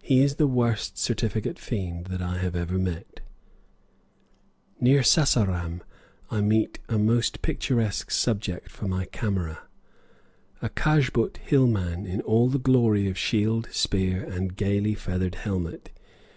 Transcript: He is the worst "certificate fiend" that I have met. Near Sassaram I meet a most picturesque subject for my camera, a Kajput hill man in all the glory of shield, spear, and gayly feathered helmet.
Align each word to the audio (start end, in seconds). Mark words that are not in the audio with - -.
He 0.00 0.20
is 0.22 0.36
the 0.36 0.46
worst 0.46 0.96
"certificate 0.98 1.58
fiend" 1.58 2.04
that 2.10 2.22
I 2.22 2.38
have 2.38 2.54
met. 2.70 3.18
Near 4.78 5.00
Sassaram 5.00 5.80
I 6.30 6.40
meet 6.42 6.78
a 6.88 6.96
most 6.96 7.42
picturesque 7.42 8.12
subject 8.12 8.70
for 8.70 8.86
my 8.86 9.06
camera, 9.06 9.64
a 10.62 10.68
Kajput 10.68 11.38
hill 11.38 11.66
man 11.66 12.06
in 12.06 12.20
all 12.20 12.48
the 12.48 12.60
glory 12.60 13.08
of 13.08 13.18
shield, 13.18 13.66
spear, 13.72 14.22
and 14.22 14.54
gayly 14.56 14.94
feathered 14.94 15.34
helmet. 15.34 15.90